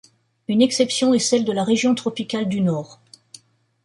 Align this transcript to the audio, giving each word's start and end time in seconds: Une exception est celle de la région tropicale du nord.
Une 0.47 0.63
exception 0.63 1.13
est 1.13 1.19
celle 1.19 1.45
de 1.45 1.51
la 1.51 1.63
région 1.63 1.93
tropicale 1.93 2.49
du 2.49 2.61
nord. 2.61 2.99